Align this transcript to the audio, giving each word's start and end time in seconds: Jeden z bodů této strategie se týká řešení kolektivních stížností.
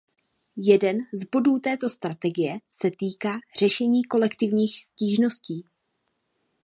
Jeden 0.57 0.97
z 1.13 1.25
bodů 1.31 1.59
této 1.59 1.89
strategie 1.89 2.57
se 2.71 2.91
týká 2.99 3.39
řešení 3.59 4.03
kolektivních 4.03 4.79
stížností. 4.79 5.65